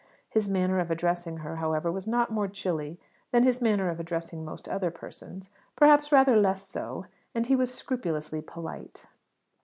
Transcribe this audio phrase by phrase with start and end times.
[0.31, 2.99] His manner of addressing her, however, was not more chilly
[3.31, 7.71] than his manner of addressing most other persons perhaps rather less so; and he was
[7.71, 9.05] scrupulously polite.